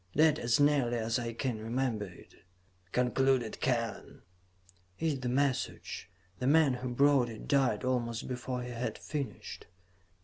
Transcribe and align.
'""That, 0.15 0.39
as 0.39 0.59
nearly 0.59 0.97
as 0.97 1.19
I 1.19 1.31
can 1.31 1.59
remember 1.59 2.05
it," 2.05 2.33
concluded 2.91 3.59
Kellen, 3.61 4.23
"is 4.97 5.19
the 5.19 5.29
message. 5.29 6.09
The 6.39 6.47
man 6.47 6.73
who 6.73 6.89
brought 6.89 7.29
it 7.29 7.47
died 7.47 7.83
almost 7.83 8.27
before 8.27 8.63
he 8.63 8.71
had 8.71 8.97
finished. 8.97 9.67